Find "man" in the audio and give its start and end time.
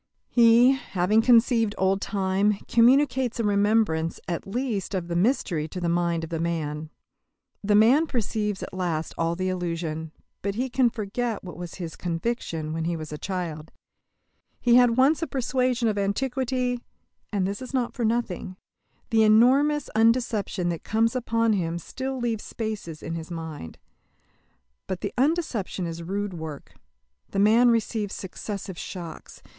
6.39-6.89, 7.75-8.07, 27.37-27.69